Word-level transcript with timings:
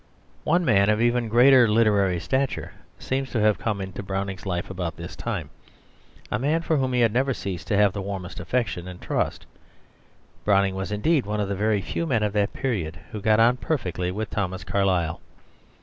One 0.45 0.65
man 0.65 0.89
of 0.89 0.99
even 0.99 1.27
greater 1.29 1.67
literary 1.67 2.19
stature 2.19 2.71
seems 2.97 3.29
to 3.33 3.39
have 3.39 3.59
come 3.59 3.79
into 3.79 4.01
Browning's 4.01 4.47
life 4.47 4.71
about 4.71 4.97
this 4.97 5.15
time, 5.15 5.51
a 6.31 6.39
man 6.39 6.63
for 6.63 6.77
whom 6.77 6.93
he 6.93 7.07
never 7.07 7.35
ceased 7.35 7.67
to 7.67 7.77
have 7.77 7.93
the 7.93 8.01
warmest 8.01 8.39
affection 8.39 8.87
and 8.87 8.99
trust. 8.99 9.45
Browning 10.43 10.73
was, 10.73 10.91
indeed, 10.91 11.27
one 11.27 11.39
of 11.39 11.49
the 11.49 11.55
very 11.55 11.81
few 11.81 12.07
men 12.07 12.23
of 12.23 12.33
that 12.33 12.51
period 12.51 12.97
who 13.11 13.21
got 13.21 13.39
on 13.39 13.57
perfectly 13.57 14.09
with 14.09 14.31
Thomas 14.31 14.63
Carlyle. 14.63 15.21